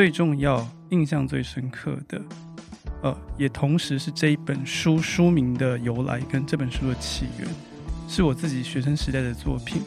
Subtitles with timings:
[0.00, 2.18] 最重要、印象最深刻的，
[3.02, 7.46] 呃，也同时是这一本书书名的由来跟这本书的起源，
[8.08, 9.82] 是我自己学生时代的作品。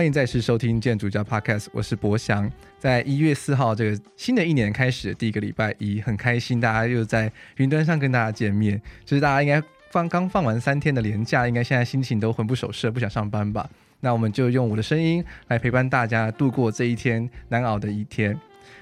[0.00, 2.50] 欢迎再次收听建筑家 Podcast，我是博翔。
[2.78, 8.80] 在一月四号这个新的一年开始的第一个礼拜一，很开心大家又在云端上跟大家见面。
[9.04, 13.68] 就是大家应该放刚放完三天的年假，应该现在心情都魂不守舍，不想上班吧？
[14.00, 18.34] 那我们就用我的声音来陪伴大家度过这一天难熬的一天。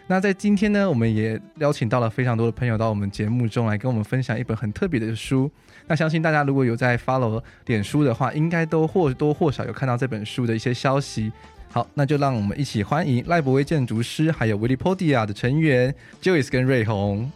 [0.06, 5.50] 那在今天呢，我们也邀请到了非常多的朋友到我们节目中来跟我们分享一本很特别的书。
[5.86, 11.32] 那相信大家如果有在 follow 脸书的话，应该都或多或少有看到这本书的一些消息。
[11.70, 17.30] 好，那就让我们一起欢迎赖博威建筑师，还有 Willypodia 的成员 Joyce 跟瑞红。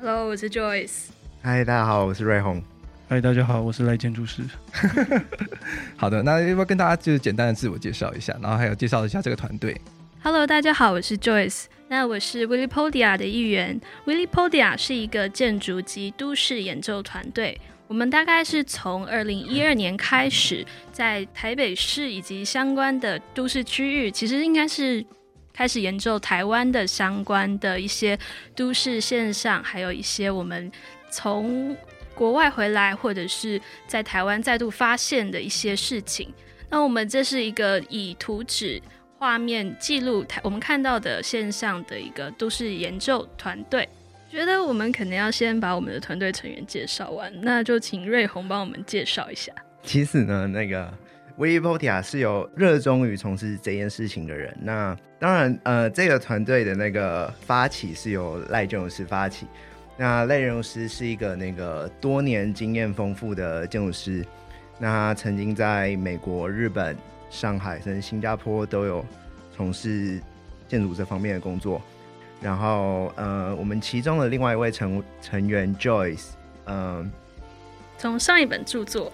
[0.00, 1.08] Hello，我是 Joyce。
[1.42, 2.62] 嗨，大家好，我是瑞红。
[3.08, 4.42] 嗨，大家好，我是赖建筑师。
[5.96, 9.78] 好的，那要不要跟大家就是简单的自我介绍一下，然后还有介绍一下这个团队
[10.22, 11.64] ？Hello，大家好，我是 Joyce。
[11.90, 13.80] 那我是 Willypodia 的一员。
[14.06, 17.58] Willypodia 是一个建筑及都市研究团队。
[17.86, 25.02] 我们大概是从二零一二年开始，在台北市以及相关的都市区域，其实应该是
[25.54, 28.18] 开始研究台湾的相关的一些
[28.54, 30.70] 都市现象，还有一些我们
[31.10, 31.74] 从
[32.14, 36.30] 国外回来或者是在台湾再度发现的一些事情。
[36.68, 38.78] 那我们这是一个以图纸。
[39.18, 43.88] 画面记录台我们看到的现象的一个都市研究团队，
[44.30, 49.52] 觉得我们可能要先把我们的团队成员介绍完，那就请瑞红帮我们介绍一下。
[49.82, 50.88] 其实呢，那个
[51.36, 54.56] Willypodia 是有热衷于从事这件事情的人。
[54.62, 59.48] 那当然，呃，这个团队的那个发起是由赖建筑师发起。
[59.96, 64.24] 那赖建筑师是一个那个多年经验丰富的建筑师，
[64.78, 66.96] 那他曾经在美国、日本。
[67.30, 69.04] 上海甚至新加坡都有
[69.54, 70.20] 从事
[70.66, 71.80] 建筑这方面的工作，
[72.40, 76.30] 然后呃，我们其中的另外一位成成员 Joyce，
[76.64, 77.10] 嗯、呃，
[77.98, 79.10] 从上一本著作《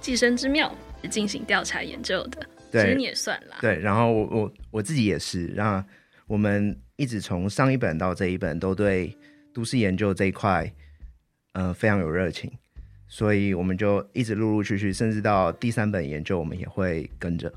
[0.00, 0.74] 寄生之妙》
[1.08, 3.56] 进行调查研究的，对，其实你也算啦。
[3.60, 5.84] 对，然后我我我自己也是，那
[6.26, 9.16] 我们一直从上一本到这一本都对
[9.52, 10.72] 都市研究这一块，
[11.52, 12.50] 呃，非常有热情。
[13.12, 17.52] 所以我们就一直陆陆续续，甚至到第三本研究，我们也会跟着。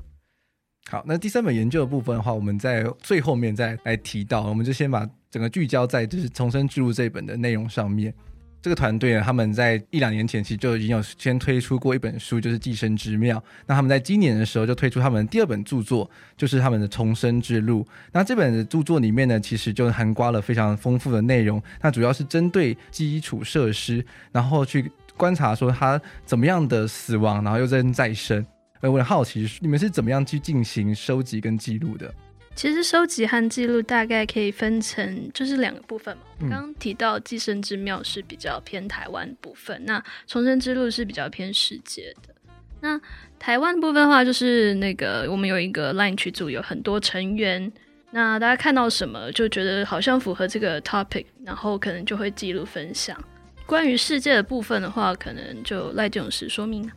[0.90, 4.42] 好，那第三本研究的部分的话，我们在最后面再来提到。
[4.42, 8.12] 我们就先把整个聚焦在就是重生之路这一本的内容上面。
[8.60, 13.38] 这个团队呢，他们在一两年前其实就已经有先推出过一本书，就是《寄生之妙》。
[13.66, 17.82] 那他们在今年的时候就推出他们第二本著作，就是他们的《重生之路》。
[18.10, 21.62] 那这本著作里面呢，其实就涵盖了非常丰富的内容。
[21.80, 24.90] 那主要是针对基础设施，然后去。
[25.16, 28.44] 观察说他怎么样的死亡，然后又再再生。
[28.80, 32.12] 呃，我很好奇，你们是怎么样去进行收集跟记录的？
[32.54, 36.22] 其实收集和记录大概可以分成就是两个部分嘛。
[36.42, 42.34] 刚刚提到寄生之庙是比较偏台湾部分，那重生之路是比较偏世界的。
[42.80, 43.00] 那
[43.38, 47.72] 台湾部分的话，就是那个我们有一个 Line 群组，有很多成员。
[48.10, 53.18] 那大家看到什么就觉得好像符合这个 topic，然后可能就会记录分享。
[53.66, 56.90] 关于世界的部分的话，可能就赖这种事说明。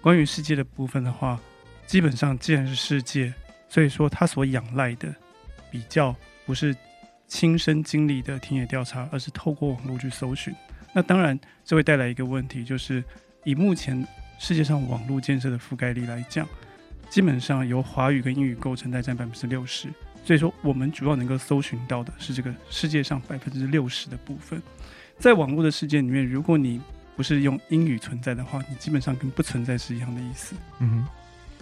[0.00, 1.38] 关于世界的部分的话，
[1.86, 3.32] 基本上既然是世界，
[3.68, 5.14] 所以说他所仰赖的
[5.70, 6.14] 比较
[6.46, 6.74] 不是
[7.26, 10.54] 亲身经历的田野调查，而是透过网络去搜寻。
[10.94, 13.04] 那当然，这会带来一个问题，就是
[13.44, 14.06] 以目前
[14.38, 16.48] 世界上网络建设的覆盖力来讲，
[17.10, 19.88] 基本上由华语跟英语构成，大概占百分之六十。
[20.24, 24.62] 所以说，我们主要能够搜寻到的是这个世界上百分之六十的部分。
[25.18, 26.80] 在网络的世界里面，如果你
[27.16, 30.54] 不是用英语存在的话，你基本上跟不存在是一样的意思。
[30.78, 31.06] 嗯哼。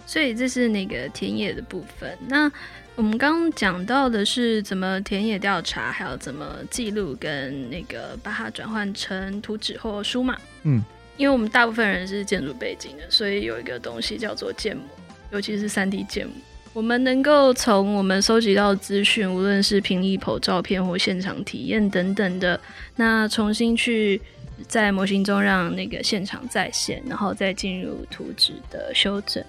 [0.05, 2.17] 所以这是那个田野的部分。
[2.27, 2.49] 那
[2.95, 10.37] 我们刚刚讲到的是怎么田野调查，还有怎么记录跟那个把它转换成图纸或书嘛。
[10.63, 10.83] 嗯。
[11.17, 14.83] 因为我们大部分人是建筑背景的，所以有一个东西叫做建模，
[15.31, 16.33] 尤其是三 D 建模。
[16.77, 22.61] 我们能够从我们收集到资讯，无论是平立跑照片或现场体验等等的，
[22.95, 24.21] 那重新去
[24.67, 29.43] 在模型中让那个现场再现，然后再进入图纸的修正。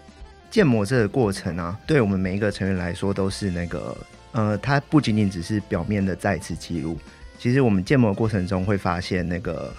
[0.51, 3.95] 建模这个过程啊，对我们每一个成员来说都是那个，
[4.33, 6.97] 呃，它不仅仅只是表面的再次记录，
[7.39, 9.71] 其实我们建模过程中会发现那个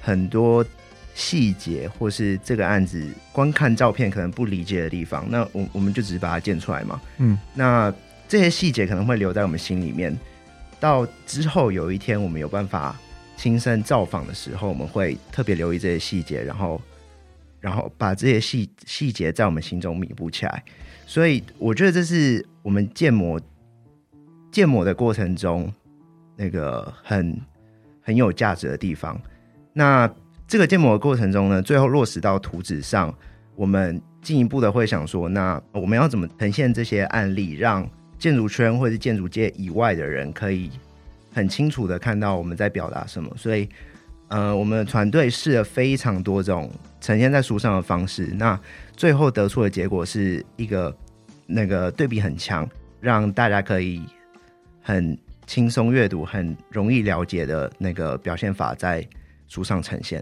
[0.00, 0.66] 很多。
[1.14, 7.00] 细节或是这个案子观看照片可能不理解的地方，那我我们就只是把它建出来嘛。
[7.18, 7.92] 嗯，那
[8.28, 10.16] 这些细节可能会留在我们心里面。
[10.78, 12.98] 到之后有一天我们有办法
[13.36, 16.80] 亲身造访的时候，我们会特别留意这些细节，然后
[17.60, 20.64] 然后把这些细细节在我们心中弥补起来。
[21.06, 23.38] 所以我觉得这是我们建模
[24.50, 25.70] 建模的过程中
[26.36, 27.38] 那个很
[28.00, 29.20] 很有价值的地方。
[29.72, 30.10] 那
[30.50, 33.14] 这个建模的过程中呢，最后落实到图纸上，
[33.54, 37.88] 我们进一步的会想说，那我们要怎么呈现这些案例，让
[38.18, 40.68] 建筑圈或者是建筑界以外的人可以
[41.32, 43.32] 很清楚的看到我们在表达什么？
[43.36, 43.68] 所以，
[44.26, 46.68] 呃，我们的团队试了非常多种
[47.00, 48.58] 呈现在书上的方式，那
[48.96, 50.92] 最后得出的结果是一个
[51.46, 52.68] 那个对比很强，
[53.00, 54.02] 让大家可以
[54.82, 59.06] 很轻松阅读、很容易了解的那个表现法在
[59.46, 60.20] 书上呈现。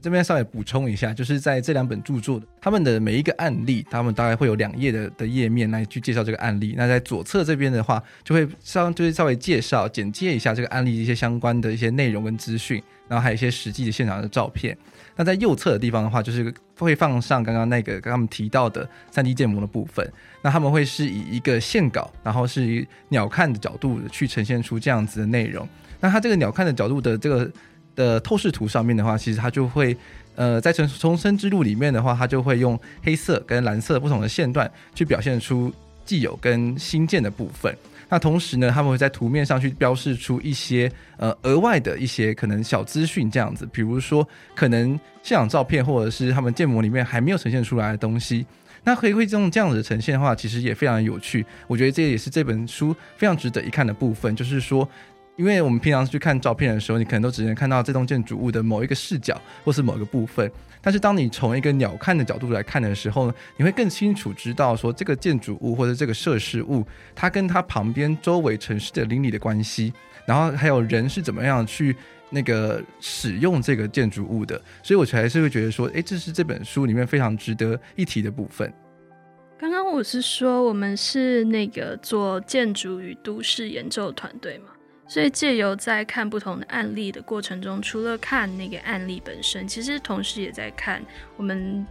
[0.00, 6.74] 这边稍微补充一下，就是在这两本著作的他们的每一个案例，他们大概会有两页的的页面来去介绍这个案例。
[6.76, 14.76] 那在左侧这边的话，就会稍就是稍微介绍简介一下这个案例一些相关的一些内容跟资讯，然后还有一些实际的现场的照片。
[15.16, 20.08] 那在右侧的地方的话，就是会放上刚刚那个刚刚我们提到的 3D 建模的部分。
[20.42, 25.68] 那他们会是以一个线稿，然后是以鸟瞰的角度去呈现出这样子的内容。
[25.98, 27.50] 那它这个鸟瞰的角度的这个。
[27.98, 29.96] 的透视图上面的话，其实它就会，
[30.36, 35.72] 呃，在重重生之路里面的话，它就会用黑色跟蓝色不同的线段去表现出
[36.04, 37.76] 既有跟新建的部分。
[38.08, 48.46] 那同时呢，他们会在图面上去标示出一些呃额外的一些可能小资讯这样子，比如说可能现场照片或者是他们建模里面还没有呈现出来的东西。
[48.84, 51.44] 那可以会用这样子的呈现的话，其实也非常有趣。
[51.66, 54.88] 我觉得这也是这本书非常值得一看的部分，就是说。
[55.38, 60.50] 因为我们平常去看照片的时候，你可能都只能看到这栋建筑物的某一个视角或是某个部分。
[60.82, 69.92] 但是当你从一个鸟瞰的角度来看的时候呢，你会更清楚知道说这个建筑物或者这个设施物，它跟它旁边周围城市的邻里的关系，
[70.26, 71.94] 然后还有人是怎么样去
[72.30, 74.60] 那个使用这个建筑物的。
[74.82, 78.72] 所以我还是会觉得说，诶，这是这本书里面非常值得一提的部分。
[79.56, 84.70] 刚刚我是说我们是那个做建筑与都市研究团队嘛。
[85.08, 91.02] 所以借由在看不同的案例的过程中，除了看那个案例本身，其实同时也在看
[91.38, 91.84] 我们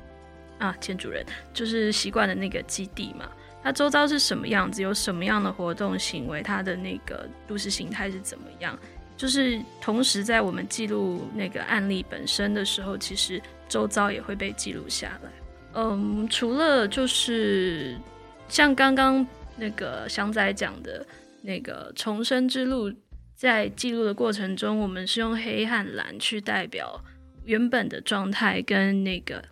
[0.59, 3.27] 啊建筑人就是习惯的那个基地嘛，
[3.63, 8.77] 它周遭是什么样子，有什么样的活动行为，它的那个都市形态是怎么样。
[9.17, 15.31] 就是同时在我们记录那个案例本身的时候，其实周遭也会被记录下来。
[15.73, 17.97] 嗯，除了就是
[18.47, 19.25] 像刚刚
[19.55, 21.03] 那个祥仔讲的
[21.41, 22.93] 那个重生之路。
[23.37, 26.99] 在记录的过程中，我们是用黑和蓝去代表
[27.45, 29.45] 原本的状态跟那个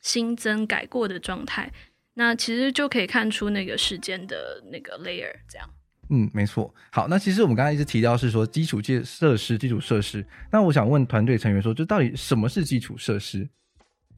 [0.00, 1.72] 新增改过的状态，
[2.14, 5.68] 那其实就可以看出那个时间的那个 layer 这样。
[6.10, 6.72] 嗯，没错。
[6.92, 10.24] 好，那其实我们刚才一直提到是说基础建设施、基础设施。
[10.52, 13.48] 那我想问团队成员说，这到底什么是基础设施？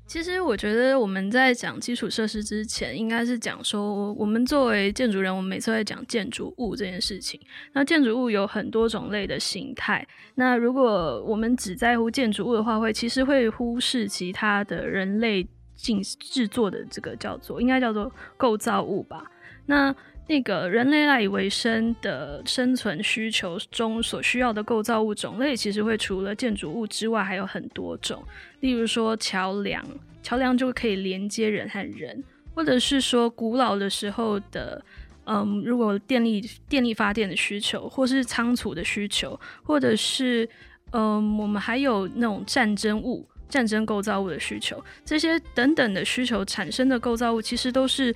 [0.07, 7.41] 其实我觉得我们在讲基础设施之前，应该是讲说，我们作为建筑人，我们每次在讲建筑物这件事情。
[7.73, 10.07] 那建筑物有很多种类的形态。
[10.37, 15.45] 那如果我们只在乎建筑物的话，会其实会忽视其他的人类
[15.75, 19.29] 进制作的这个叫做，应该叫做构造物吧。
[19.67, 19.93] 那
[20.29, 28.21] 那个人类赖以为生的生存需求中所需要的构造物种类，其实会除了建筑物之外还有很多种。
[28.59, 29.85] 例如说桥梁，
[30.25, 32.25] 桥梁就可以连接人和人，
[32.57, 34.85] 或者是说古老的时候的，
[35.27, 40.49] 嗯，如果电力电力发电的需求，或是仓储的需求，或者是
[40.91, 48.13] 嗯，我们还有那种战争物、战争构造物的需求，这些等等的需求产生的构造物，其实都是。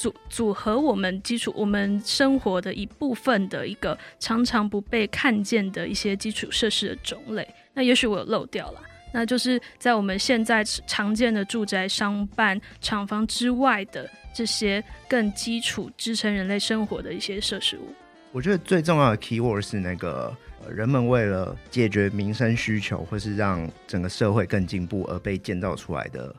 [0.00, 8.80] 组组合我们基础我们生活的一部分的一个常常不被看见的一些基础设施的种类，那也许我有漏掉了，
[9.12, 17.92] 那就是在我们现在常见的住宅、商办、厂房之外的这些更基础支撑人类生活的一些设施物。
[18.30, 20.32] 我觉得最重要的 keyword 是那个
[20.70, 26.32] 人们为了解决民生需求，或是让整个社会更进步而被建造出来的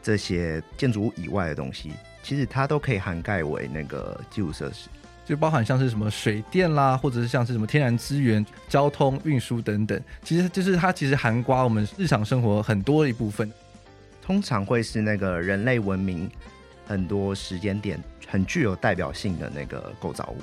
[0.00, 1.90] 这些建筑物以外的东西。
[2.26, 4.88] 其实它都可以涵盖为那个基础设施，
[5.24, 10.02] 就包含像是什么水电啦，或者是像是什么天然资源、交通运输等等。
[10.24, 13.48] 其实就是它其实涵盖我们日常生活很多一部分。
[14.20, 16.28] 通常会是那个人类文明
[16.84, 20.42] 很多时间点很具有代表性的那个构造物。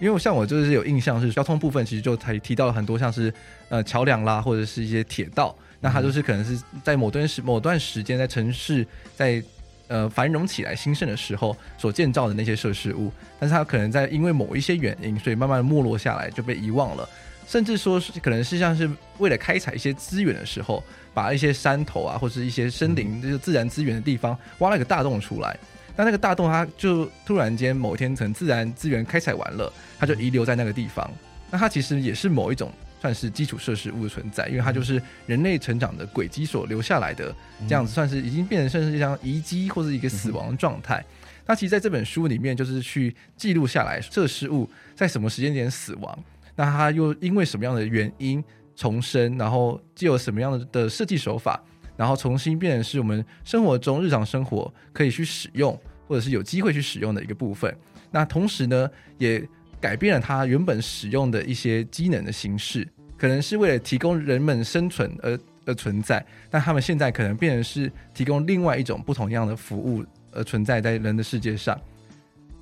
[0.00, 3.30] 因为像我就是有印象是交通部分，其实就才提到了很多像是
[3.68, 5.54] 呃桥梁啦，或者是一些铁道。
[5.78, 9.44] 那它就是可能是在某段时某段时间在城市在。
[9.88, 17.08] 呃繁荣起来、兴盛的时候所建造的那些设施物，但是它可能在因为某一些原因，所以慢慢没落下来，就被遗忘了。
[17.46, 25.58] 甚至说是可能是像是为了开采一些资源的时候，把一些山头啊，或者是一些森林，就是自然资源的地方挖了一个大洞出来。
[25.96, 31.10] 那那个大洞，它就突然间某一天，从自然资源开采完了，它就遗留在那个地方。
[31.50, 37.34] 那它其实也是某一种算是基础设施物的存在，因为它就是人类成长的轨迹所留下来的，
[37.68, 41.04] 这样子算是已经变成甚至像遗迹或者一个死亡状态。
[41.46, 46.18] 那其实在这本书里面，就是去记录下来设施物在什么时间点死亡，
[46.56, 48.42] 那它又因为什么样的原因
[48.76, 51.62] 重生，然后既有什么样的的设计手法。
[51.96, 55.76] 然后重新变成是我们生活中日常生活可以去使用，
[56.06, 57.76] 或者是有机会去使用的一个部分。
[58.12, 58.88] 那同时呢，
[59.18, 59.44] 也
[59.80, 66.24] 改变了它原本使用的一些机能的形式，可能是为了提供人们生存而而存在。
[66.50, 71.78] 但他们现在可能变成是提供另外一种不同样的服务而存在在人的世界上。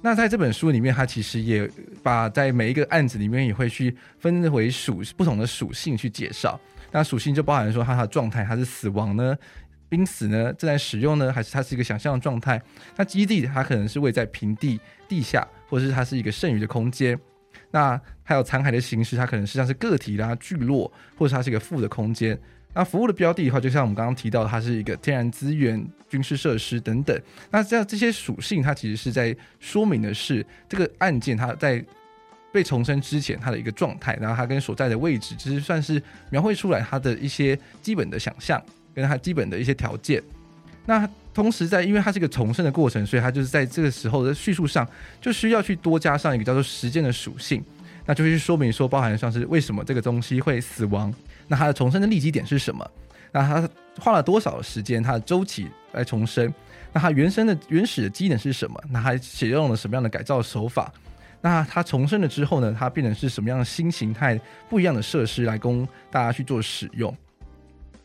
[0.02, 1.68] 那在这本书里面，它其实也
[2.02, 6.60] 把在每一个案子里面也会去分为属不同的属性去介绍。
[6.92, 9.36] 那属性就包含说它的状态，它是死亡呢、
[9.88, 12.60] 濒死呢、正在使用呢，还是它是一个想象的状态？
[12.96, 17.18] 那基地它可能是位在平地、地下，或者是它是一个剩余的空间。
[17.70, 22.38] 那还有残骸的形式，它可能是像是个体啦、聚落，或者它是一个负的空间。
[22.74, 27.18] 那服务的标的的话，就像我们刚刚提到，它是一个天然资源、军事设施等等。
[27.50, 31.84] 那这样这些属性，它其实是在说明的是这个案件它在。
[32.52, 38.62] 被重生之前，它的一个状态，然后它跟所在的位置，其实算是描绘出来它的一些基本的想象，
[38.94, 40.22] 跟它基本的一些条件。
[40.86, 44.88] 那同时在，因为它是一个重生的过程，所以它就是在这个时候的叙述上，
[45.20, 47.62] 就需要去多加上一个叫做时间的属性，
[48.06, 51.12] 那就是说明说，包含像是为什么这个东西会死亡，
[51.48, 52.90] 那它的重生的立基点是什么？
[53.32, 53.68] 那它
[54.00, 55.02] 花了多少时间？
[55.02, 56.52] 它的周期来重生？
[56.92, 58.80] 那它原生的原始的机能是什么？
[58.90, 60.90] 那它使用了什么样的改造手法？
[61.42, 62.74] 那它重生了之后呢？
[62.78, 64.40] 它变成是什么样的新形态、
[64.70, 67.14] 不一样的设施来供大家去做使用？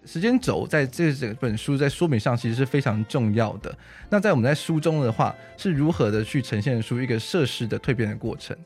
[0.06, 3.76] 时间轴在这整本书在说明上其实是非常重要的。
[4.10, 8.58] 那在我们在书中的话，是如何的去呈现出一个设施的蜕变的过程？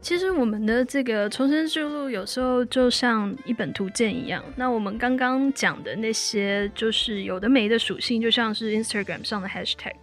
[0.00, 4.44] 其实我们的这个重生之路有时候就像一本图鉴一样。
[4.54, 9.94] 那我们刚刚讲的那些，就是有的没的属性，就像是 Instagram 上的 Hashtag，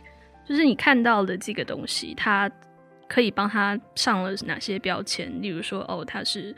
[0.47, 2.51] 就是你看到的这个东西，它。
[3.05, 5.39] 可以帮他上了哪些标签？
[5.39, 6.55] 例如说，哦，他是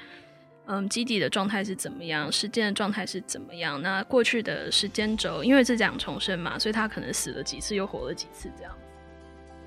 [0.67, 3.81] 嗯，基底的状态是怎么样，时间的状态是怎么样？
[3.81, 8.75] 那过去的时间轴，因为是讲重生嘛，所以他可能死了几次，又活了几次这样。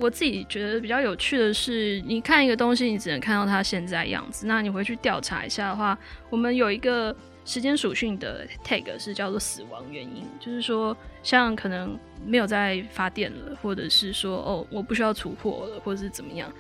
[0.01, 4.47] 我自己觉得比较有趣的是，你看一个东西，你只能看到它现在样子。
[4.47, 5.99] 那你回去调查一下的话，
[6.31, 7.15] 我们有一个
[7.45, 16.53] 时间属性的 tag 是叫做死亡原因，就是说，像可能没有在发电了，或者是说，哦，我不需要储货了，或者是怎么样。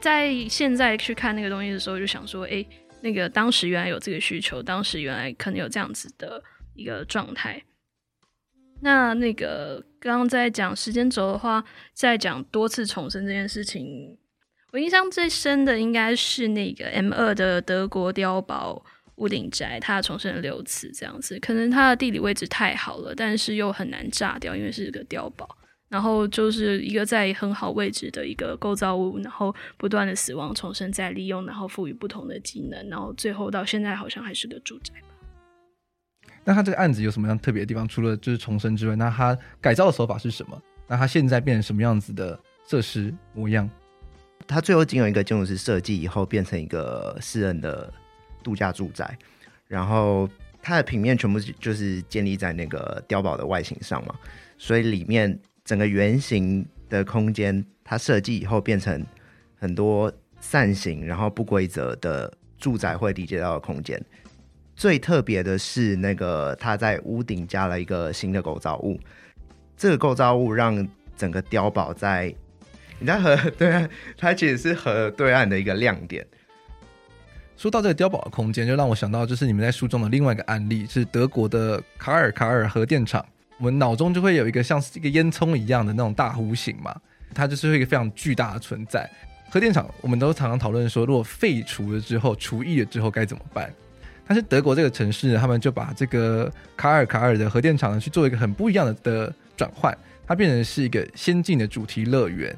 [0.00, 2.64] 在现在去看那个东西的时候，就想说，哎、
[3.02, 6.42] 那个当时原来有这个需求，当时原来可能有这样子的
[6.74, 7.62] 一个状态。
[8.80, 14.16] 那那个刚刚在讲时间轴的话，在讲多次重生这件事情，
[14.72, 18.84] 我印象最深的应该是那个 M 二的德国碉堡
[19.16, 21.38] 屋顶宅，它重生了六次这样子。
[21.38, 25.58] 可能它的地理位置太好了，但是又很难炸掉，因为是个碉堡。
[25.92, 35.08] 然后就是一个在很好位置的一个构造物，然后不断的死亡、重生、再利用，然后赋予不同的技能，然后最后到现在好像还是个住宅吧。
[36.44, 37.86] 那他这个案子有什么样特别的地方？
[37.86, 40.58] 除了就是重生之外，那他改造的手法是什么？
[40.88, 43.68] 那他现在变成什么样子的设施模样？
[44.46, 47.92] 他最后仅有一个建筑师设计以后，变成一个私人的
[48.42, 49.14] 度假住宅，
[49.68, 50.26] 然后
[50.62, 54.14] 它的平面全部就是建立在那个碉堡的外形上嘛，
[54.56, 55.38] 所以里面。
[55.64, 59.04] 整个圆形的空间，它设计以后变成
[59.58, 64.00] 很多扇形，然后不规则的住宅会理解到的空间。
[64.74, 68.98] 最特别的是，那个它在屋顶加了一个新的构造物。
[69.76, 72.34] 这个构造物让整个碉堡在
[72.98, 76.26] 你在河 对岸，它其实是河对岸的一个亮点。
[77.56, 83.24] 说到这个碉堡的空间，就让我想到，就是你们在书中的另外一个案例，是德国的卡尔卡尔核电厂。
[83.62, 86.92] 我们脑中就会有一个像是一个烟囱一样的那种大弧形嘛，
[87.32, 89.08] 它就是一个非常巨大的存在。
[89.48, 93.72] 核电厂我们都常常讨论说，如果废除了之后、除役了之后该怎么办？
[94.26, 102.56] 但是德国这个城市呢，他们就把这个卡尔卡尔的核电厂呢去做一个很不一样的的转换，它变成是一个先进的主题乐园。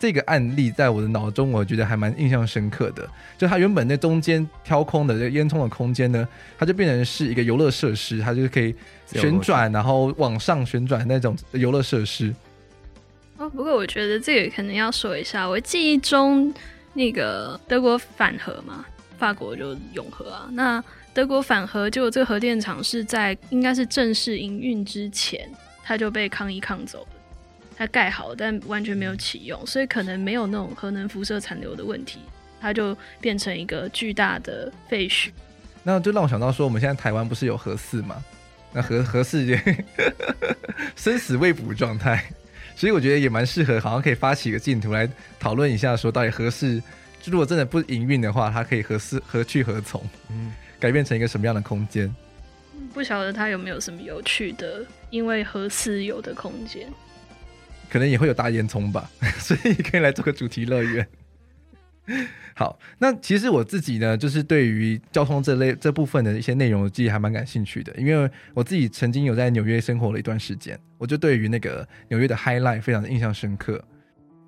[0.00, 3.06] 这个案例在我的脑中，我觉得还蛮印象深刻的。
[3.36, 6.26] 就它原本那中间挑空的这个烟囱的空间呢，
[6.58, 8.74] 它就变成是一个游乐设施，它就是可以
[9.12, 12.34] 旋转，然后往上旋转那种游乐设施。
[13.36, 16.50] 哦，不过我觉得这个可能要说一下，我记忆中
[16.94, 18.86] 那个德国反核嘛，
[19.18, 20.48] 法国就永核啊。
[20.52, 25.46] 那德国反核，就这个核电厂是在应该是正式营运之前，
[25.84, 27.19] 它就被抗议抗走了。
[27.80, 32.18] 它盖好，但完全没有启用，所以可能没有那种核能辐射残留的问题，
[32.60, 35.30] 它就变成一个巨大的废墟。
[35.82, 38.22] 那就让我想到说，我们现在台湾不是有核四吗？
[38.74, 39.56] 那核核四就
[40.94, 42.22] 生死未卜状态。
[42.76, 45.08] 所以我觉得也蛮适合，好像可以发起一个镜头来
[45.38, 46.82] 讨论一下，说到底核四
[47.24, 50.06] 如果真的不营运的话，它可以何四何去何从？
[50.28, 52.14] 嗯，改变成一个什么样的空间？
[52.92, 56.86] 不晓得它有没有什么有趣的，因为核四有的空间，
[57.90, 61.06] 可能也会有大烟囱吧， 所以可以来做个主题乐园。
[62.54, 73.82] 好，那其实我自己呢，就是对于交通这类这部分的一些内容，我自己还蛮感兴趣的，因为我自己曾经有在纽约生活了一段时间，我就对于那个纽约的 High Line 非常的印象深刻。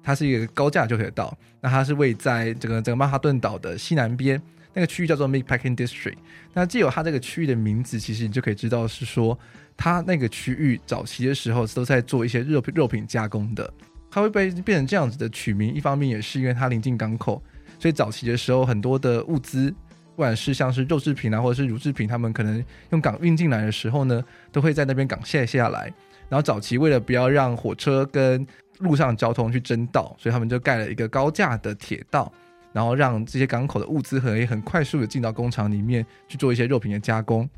[0.02, 4.42] 它是一个高架就可以到，那它是位在这个整个曼哈顿岛的西南边，
[4.74, 6.16] 那个区域叫做 Meatpacking District。
[6.52, 9.38] 那既有它这个区域的名字，其实你就可以知道是说，
[9.76, 13.72] 它那个区域早期的时候都在做一些肉肉品加工的。
[14.10, 17.42] 它会被变成这样子的取名，一方面也是因为它临近港口。
[17.78, 25.92] 所以早期的时候，很多的物资，不管是像是肉制品啊，或者是乳制品，他们可能用港运进来的时候呢，都会在那边港卸下来。
[26.28, 28.46] 然后早期为了不要让火车跟
[28.78, 32.32] 路上交通去争道，所以他们就盖了一个高架的铁道，
[32.72, 37.48] 然后让这些港口的物资可以很快速的进到工厂里面去做一些肉品的加工。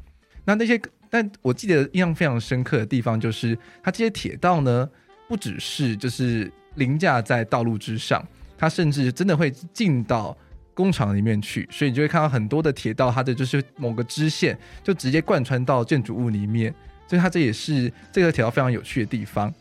[0.44, 4.88] 那那些，但我记得印象非常深刻的地方就是，它这些铁道呢，
[5.28, 8.26] 不只是就是凌驾在道路之上。
[8.56, 10.37] 它甚至真的会进到
[10.75, 16.73] 工厂里面去，所以你就会看到很多的铁道，它的就是某个支线就直接贯穿到建筑物里面，
[17.09, 19.52] 所以它这也是这个铁道非常有趣的地方。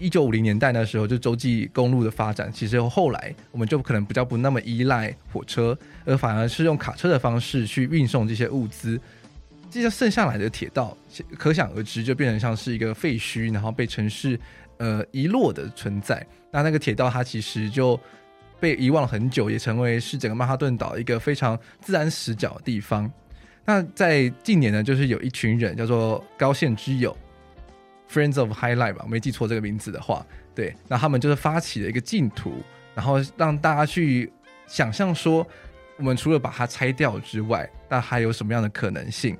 [0.00, 9.00] 一九五零年代那时候，就洲际公路的发展，其实后来我们就可能比较不那么依赖火车，而反而是用卡车的方式去运送这些物资。
[9.70, 10.96] 这些剩下来的铁道，
[11.38, 14.36] 可想而知就变成像是一个废墟，然后被城市
[14.78, 16.26] 呃遗落的存在。
[16.50, 18.00] 那那个铁道它其实就。
[18.58, 23.10] 被遗忘了很久，也成为是整个曼哈顿岛一个非常自然死角的地方。
[23.64, 27.16] 那在近年呢，就是有一群人叫做高线之友
[28.10, 32.54] （Friends of High Line） 吧，没记错这个名字的话，对，那他们就是发起了一个净土，
[32.94, 34.32] 然后让大家去
[34.66, 35.46] 想象说，
[35.96, 39.36] 我们除了把它拆掉之外，那还有什么样的可能性？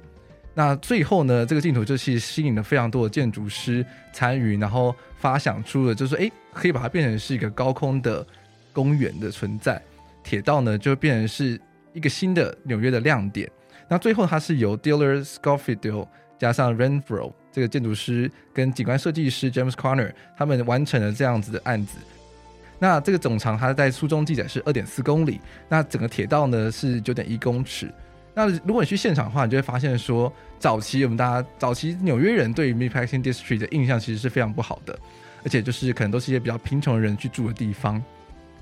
[0.55, 8.27] 那最后呢，这个净土就是吸引了非常多的建筑师参与，然后发想出了就是说，哎，可以把它变成是一个高空的。
[8.73, 9.83] 公园的存在，
[10.23, 11.61] 铁道呢就变成是
[11.93, 13.51] 一个新的纽约的亮点。
[13.89, 16.07] 那最后它是由 Diller Scofield
[16.39, 21.99] 加上 Renfro 这个建筑师跟景观设计师 James Conner 他们完成了这样子的案子。
[22.79, 27.93] 那这个总长它在书中记载是二点四公里，那整个铁道呢是九点一公尺。
[28.33, 34.99] 那如果你去现场的话，你就会发现说，早期我们大家早期纽约人对于 Meatpacking District 的印象其实是非常不好的，
[35.45, 38.03] 而且就是可能都是一些比较贫穷的人去住的地方。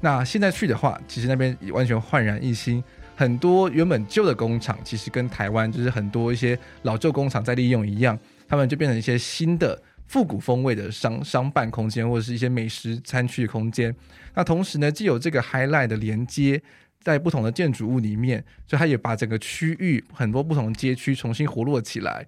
[0.01, 2.83] 那现在去的话，其实那边也完全焕然一新。
[3.15, 13.95] 很多原本旧的工厂，其实跟台湾就是很多一些老旧工厂在利用一样，他们就变成一些新的复古风味的商商办空间，或者是一些美食餐区的空间。
[14.35, 16.63] 那同时呢，既有这个 High Line 的连接，
[17.01, 22.27] 在不同的建筑物里面，所以它也把整个区域很多不同的街区重新活络起来。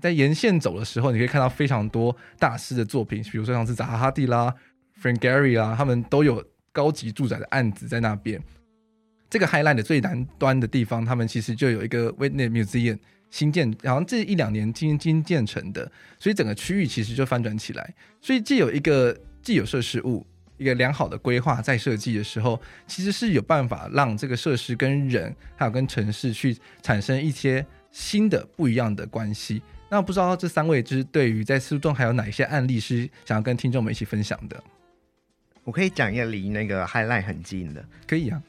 [0.00, 4.54] 在沿线走的时候，你可以看到非常多大师的作品，比如说像是扎哈哈蒂啦、
[5.02, 6.42] Frank Gehry 啦，他们都有。
[6.76, 8.38] 高级住宅的案子在那边，
[9.30, 12.98] 这个 High Line 的最南端的地方，他们其实就有一个 Whitney Museum
[13.36, 17.94] 新建，好像这一两年新新建成的，所以整个区域其实就翻转起来。
[18.22, 29.60] 所以既有一个既有设施物，一个良好的规划在设计的时候，其实是有办法让这个设施跟人还有跟城市去产生一些新的不一样的关系。
[29.90, 34.64] 那不知道这三位就是对于在书中还有哪一些案例是想要跟听众们一起分享的？
[35.62, 38.42] 我可以讲一个离那个 highlight 很近的，可以啊。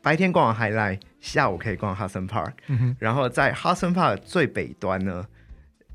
[0.00, 2.94] 白天逛完 High Line，下午可以逛 Hudson Park，嗯。
[2.98, 5.24] 然后在 Hudson Park 最北端呢，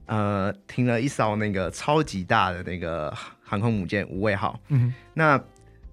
[0.07, 3.13] 呃，停了一艘那个超级大的那个
[3.43, 4.59] 航空母舰无畏号。
[4.69, 5.37] 嗯，那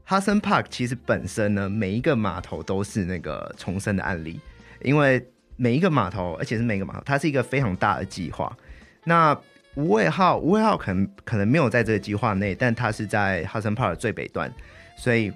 [0.07, 4.40] Hudson Park 其实本身呢，每一个码头都是那个重生的案例，
[4.83, 8.57] 因为每一个码头，而且是每一个码头，它是一个非常大的计划。
[9.05, 9.37] 那
[9.75, 14.53] 无畏号，无畏号可能可能没有在这个计划内，但它是在 Hudson Park 最北端，
[14.97, 15.33] 所以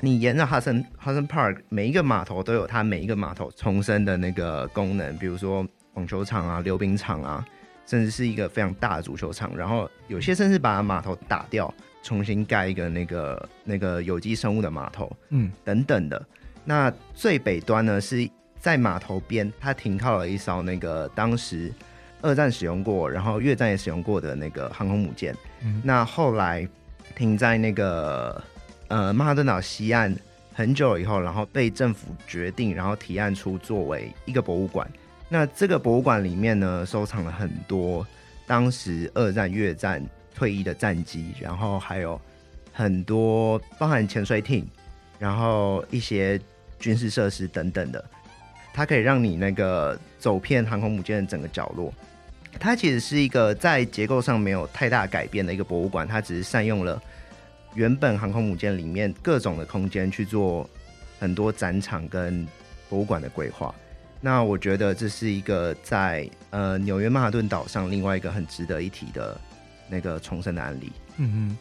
[0.00, 7.44] 你沿着 Hudson Hudson Park 每一个码头都有它每一个码头重生的那个功能，比如说网球场啊、溜冰场啊，
[7.84, 9.56] 甚至是一个非常大的足球场。
[9.56, 16.24] 然后有些甚至把码头打掉，重新盖一个那个那个有机生物的码头，嗯，等等的。
[16.64, 18.28] 那最北端呢，是
[18.60, 21.72] 在码头边，它停靠了一艘那个当时
[22.22, 25.34] 二战使用过，然后越战也使用过的那个航空母舰。
[25.64, 26.68] 嗯，那后来
[27.16, 28.40] 停在那个
[28.88, 30.14] 呃曼哈顿岛西岸
[30.52, 34.90] 很久以后，然后被政府决定，然后提案出作为一个博物馆。
[35.28, 38.06] 那这个博物馆里面呢，收藏了很多
[38.46, 42.20] 当时二战、越战退役的战机，然后还有
[42.72, 44.66] 很多包含潜水艇，
[45.18, 46.40] 然后一些。
[46.80, 48.04] 军事设施等等的，
[48.72, 51.92] 它可以让你那个走遍航空母舰的整个角落。
[52.60, 57.02] 它其实是一个在结构上没有太大改变的一个博物馆，它只是善用了
[57.74, 60.68] 原本航空母舰里面各种的空间去做
[61.18, 62.46] 很多展场跟
[62.88, 63.74] 博物馆的规划。
[64.20, 69.40] 那我觉得这是一个在呃纽约曼哈顿岛上另外一个很值得一提的
[69.88, 70.92] 那个重生的案例。
[71.18, 71.58] 嗯嗯。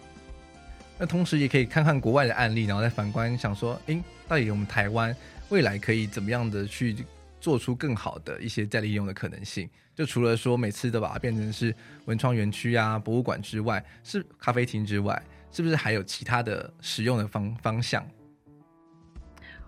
[0.97, 5.15] 那同时也可以看看国外的案例，然后再反观想说，诶，到底我们台湾
[5.49, 6.95] 未来可以怎么样的去
[7.39, 9.69] 做出更好的一些再利用的可能性？
[9.95, 11.73] 就除了说每次都把它变成是
[12.05, 15.21] 文创园区啊、博物馆之外，是咖啡厅之外，
[15.57, 18.07] 是不是还有其他的使用的方方向？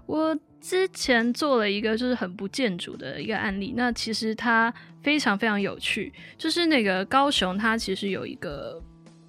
[0.05, 4.71] 我之前做了一个就是很不建筑的一个案例，那其实它
[5.01, 8.79] 非常非常有趣，就是那个高雄，它其实有一个。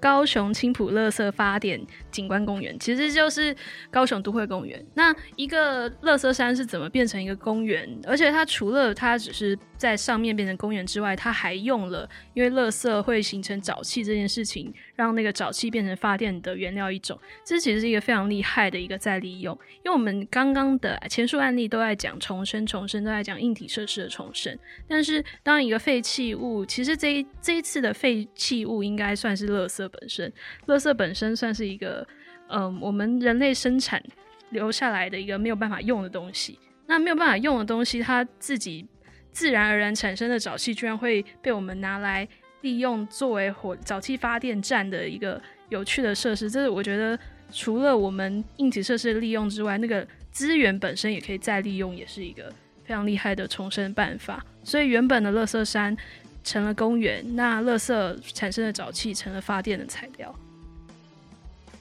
[0.03, 1.79] 高雄青埔垃圾发电
[2.11, 3.55] 景观公园其实就是
[3.91, 4.83] 高雄都会公园。
[4.95, 7.87] 那一个垃圾山是怎么变成一个公园？
[8.05, 17.19] 而且它除了它只是在上面变成公园之外，它还用了因为垃圾会形成沼气这件事情，让那个沼气变成发电的原料一种。
[17.45, 19.59] 这其实是一个非常厉害的一个再利用。
[19.83, 24.57] 因为我们刚刚的前述案例都在讲重生，重生都在讲硬体设施的重生。
[24.87, 29.89] 但是当一个废弃物，其实这一这一次的废弃物应该算是垃圾。
[29.89, 30.33] 本身，
[30.67, 32.07] 垃圾本身算是一个，
[32.49, 34.03] 嗯、我们人类生产
[34.51, 36.59] 留下来的一个没有办法用的东西。
[36.87, 38.87] 那没有办法用的东西，它自己
[39.33, 42.29] 自然而然产生的沼气，居然会被我们拿来
[42.63, 46.51] 利用，作为火沼气发电站的一个有趣的设施。
[46.51, 47.19] 这是我觉得，
[47.53, 52.53] 除了我们硬体设施的利用之外，那个资源本身也可以再利用，也是一个
[52.85, 54.45] 非常厉害的重生办法。
[54.65, 55.97] 所以原本的乐色山。
[56.43, 60.35] 成了公园，那乐色产生的沼气成了发电的材料。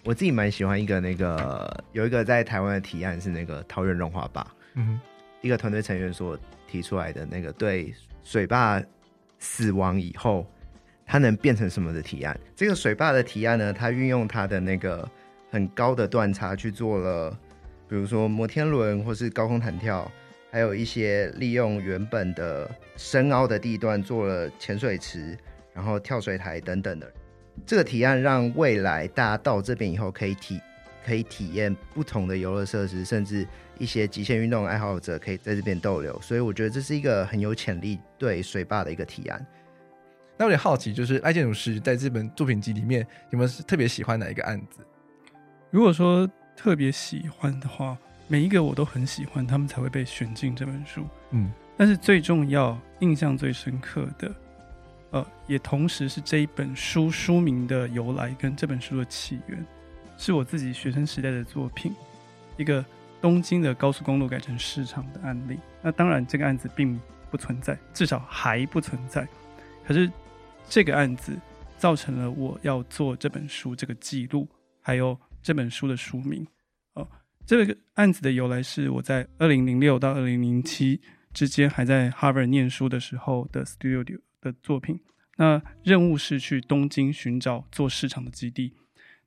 [0.03, 4.99] 我自己蛮喜欢一个那个有一个在台湾的提案是那个桃园融化坝，嗯哼，
[5.41, 6.37] 一个团队成员所
[6.67, 8.83] 提出来的那个对水坝
[9.39, 10.45] 死亡以后
[11.09, 12.39] 它能变成什么的提案。
[12.55, 15.09] 这个水坝的提案呢，它运用它的那个
[15.49, 17.35] 很高的断差去做了，
[17.87, 20.09] 比如说摩天轮或是高空弹跳。
[20.51, 25.37] 还有一些利用原本的深凹的地段做了潜水池，
[25.73, 27.11] 然后跳水台等等的。
[27.65, 30.59] 这个提案让未来大家到这边以后可以体
[31.05, 36.19] 可以体验不同的游乐设施，甚至一些极限运动爱好者可以在这边逗留。
[36.21, 39.45] 所以我觉得这是一个很有潜力对水坝的一个提案。
[40.39, 44.79] 那我有点好奇，就是赖建筑师在这本作品集里面有没有特别喜欢哪一个案子？
[45.69, 47.95] 如果说特别喜欢的话。
[48.31, 51.03] 每一个我都很喜欢，他们才会被选进这本书。
[51.31, 54.35] 嗯，但是最重要、印象最深刻的，
[55.09, 59.65] 呃，也同时是这一本书书名的由来跟这本书的起源，
[60.15, 61.91] 是我自己学生时代的作品，
[62.55, 62.85] 一个
[63.19, 65.57] 东京的高速公路改成市场的案例。
[65.81, 69.27] 那当然，这个案子并不存在，至少还不存在。
[69.87, 70.07] 可是
[70.69, 71.35] 这个案子
[71.77, 74.47] 造成了我要做这本书这个记录，
[74.79, 76.45] 还有这本书的书名。
[76.93, 77.07] 哦
[77.45, 81.01] 这个案子的由来是我在二零零六到二零零七
[81.33, 84.99] 之间还在 Harvard 念书的时候的 studio 的作品。
[85.37, 88.75] 那任务是去东京寻找做市场的基地，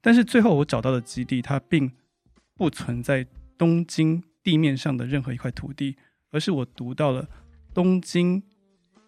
[0.01, 1.91] 但是最后我找到的基地它并
[2.55, 3.27] 不存在
[3.59, 5.97] 东京地面上的任何一块土地，
[6.31, 7.29] 而是我读到了
[7.75, 8.43] 东京，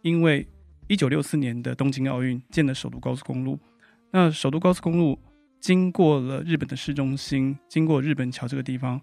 [0.03, 0.49] 因为
[0.87, 3.59] 一九六四年的东京奥运建了首都高速公路，
[4.11, 5.19] 那首都高速公路。
[5.59, 9.01] 经过了日本的市中心，经过日本桥这个地方，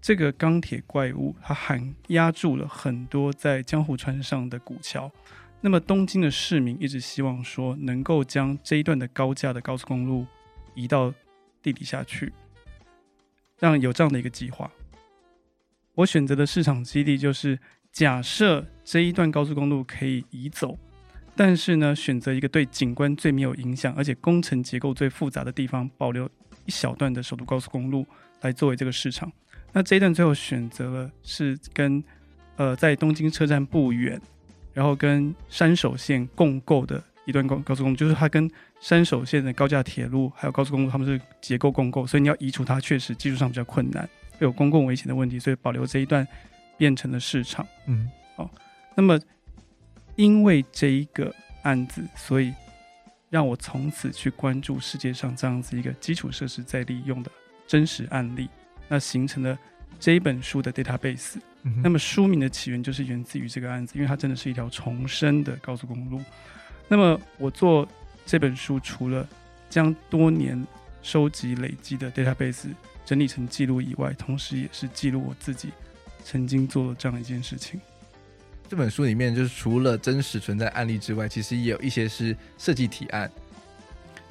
[0.00, 5.08] 这个钢铁怪物它还压住了很多在江户川上的古桥。
[5.60, 10.26] 那么东京的市民一直希望说，能够将这一段的高架的高速公路
[10.74, 11.14] 移到
[11.62, 12.32] 地底下去，
[13.60, 14.68] 让有这样的一个计划。
[15.94, 17.56] 我选择的市场基地就是
[17.92, 20.76] 假设这一段高速公路可以移走。
[21.36, 26.26] 但是呢，选择一个对景观最没有影响，而且工程结构最复杂的地方，保留
[26.64, 28.06] 一小段的首都高速公路
[28.40, 29.30] 来作为这个市场。
[29.72, 32.02] 那这一段最后选择了是跟
[32.56, 34.18] 呃在东京车站不远，
[34.72, 46.26] 然后跟山手线共构的一段高高速公路，就是它跟山手线的高架铁路还有高速公路，它们是结构共构，所以你要移除它，确实技术上比较困难，会有公共危险的问题，所以保留这一段
[46.78, 47.66] 变成了市场。
[47.86, 48.50] 嗯，好，
[48.94, 49.20] 那么
[50.16, 52.52] 因为这一个案子，所以
[53.30, 57.30] 让我从此去关注世界上这样子一个基础设施再利用的
[57.66, 58.48] 真实案例，
[58.88, 59.58] 那形成了
[60.00, 61.36] 这一本书的 database。
[61.64, 66.20] 嗯、那么书名的起源就是源自于这个案子，因为它真的是一条重生的高速公路。
[66.88, 67.86] 那么我做
[68.24, 69.28] 这本书，除了
[69.68, 70.64] 将多年
[71.02, 72.68] 收集累积的 database
[73.04, 75.70] 整理成记录以外，同时也是记录我自己
[76.22, 77.80] 曾经做了这样一件事情。
[78.68, 83.30] 这本书里面就是除了真实存在案例之外，其实也有一些是设计提案。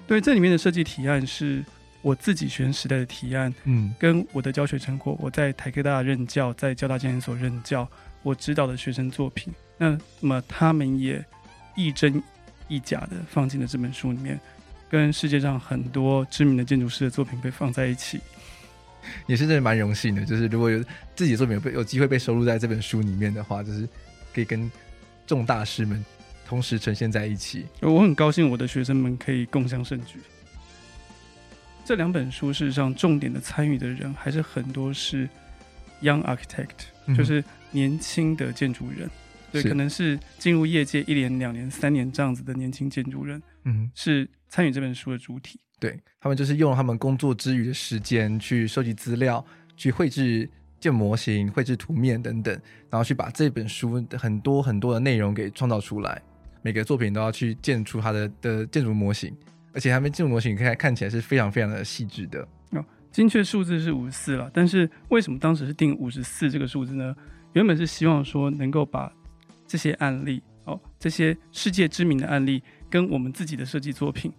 [0.07, 1.63] 对，这里面的设计提案是
[2.01, 7.89] 我自己学生时代的提案，嗯，跟我的教学成果，我在台科大任教，在交大建研所任教，
[8.21, 11.23] 我指导的学生作品，那么他们也
[11.75, 12.21] 一真
[12.67, 14.39] 一假的放进了这本书里面，
[14.89, 18.19] 跟世界上很多知名的建筑师的作品被放在一起，
[19.25, 20.23] 也是真的蛮荣幸的。
[20.23, 20.83] 就是如果有
[21.15, 23.89] 自己的作品有被有机会被收录在这本书里面的话，就是
[24.35, 24.69] 可以跟
[25.25, 26.03] 众大师们
[26.45, 27.65] 同时呈现在一起。
[27.81, 30.19] 我很高兴我的学生们可以共享盛举。
[31.85, 35.29] 这两本书事实上重点的参与的人还是很多是
[36.01, 36.67] young architect，、
[37.05, 39.09] 嗯、就是年轻的建筑人。
[39.51, 45.57] 对，可能是进入业界一年、两年、三年这样子的年轻建筑人，嗯，是参与这本书的主体。
[45.79, 49.45] 对，他们就是用了他们工作之余的时间去收集资料，
[49.77, 50.49] 去绘制
[50.85, 52.53] 建模型、绘制图面等等，
[52.91, 56.21] 然后去把这本书的很多很多的内容给创造出来。
[56.61, 59.35] 每个作品都要去建出它的的建筑模型，
[59.73, 62.47] 而且他们建筑模型看看起来是非常非常的细致的。
[62.73, 67.15] 哦，精确数字是五十四了，但是为什么当时是定五十四这个数字呢？
[67.53, 69.11] 原本是希望说能够把
[69.65, 74.31] 这些案例哦，这些世界知名的案例跟我们自己的设计作品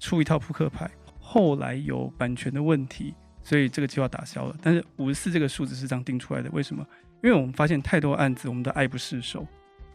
[0.00, 0.90] 出一套扑克牌。
[1.20, 4.56] 后来有版权的问题，所以这个计划打消了。
[4.62, 6.86] 但是五十四这个数字是这样定出来的，为什么？
[7.22, 9.46] 因为我们发现太多案子，我们都爱不释手，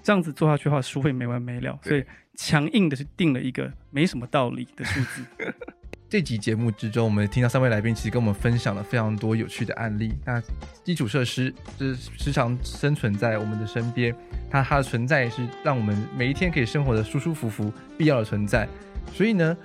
[0.02, 2.04] 这样子做下去的话，书会没完没了，所以
[2.36, 5.26] 强硬的是定了一个没什么道理的数字。
[6.10, 10.14] 这集节目之中，我们听到三位来宾其实跟我们分享了非常多有趣的案例。
[10.26, 10.42] 那
[10.82, 14.16] 基础设施就是时常生存在我们的身边，
[14.50, 18.66] 它它的存在是让我们每一天可以生活的舒舒服服必要的存在。
[19.14, 19.58] 所以呢，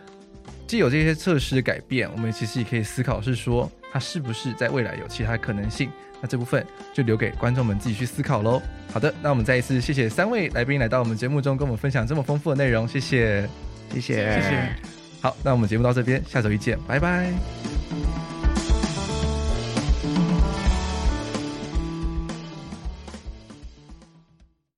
[0.72, 5.90] 既有这些测试的改变，我们其实也可以思考是说，它是不是在未来有其他可能性？
[6.18, 8.58] 那这部分就留给观众们自己去思考喽。
[8.90, 13.46] 好的，那我们再一次谢谢三位来宾来到我们节目中，跟我们分享这么丰富的内容，谢谢，
[13.90, 14.32] 谢谢，谢谢。
[14.32, 14.74] 谢谢
[15.20, 18.31] 好，那我们节目到这边，下周一见，拜拜。